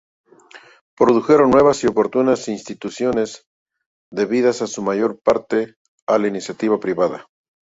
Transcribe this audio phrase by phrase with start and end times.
[0.97, 3.45] Produjeron nuevas y oportunas instituciones,
[4.11, 5.75] debidas en su mayor parte
[6.07, 7.27] a la iniciativa privada.